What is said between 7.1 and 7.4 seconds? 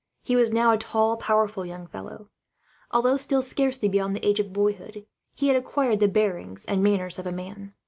of a